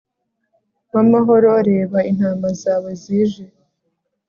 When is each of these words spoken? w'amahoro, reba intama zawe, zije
w'amahoro, 0.93 1.49
reba 1.69 1.99
intama 2.11 2.49
zawe, 2.61 2.89
zije 3.01 3.43